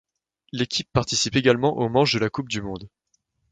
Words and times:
L'équipe 0.51 0.89
participe 0.91 1.35
également 1.35 1.77
aux 1.77 1.87
manches 1.87 2.13
de 2.15 2.19
la 2.19 2.31
Coupe 2.31 2.49
du 2.49 2.63
monde. 2.63 2.89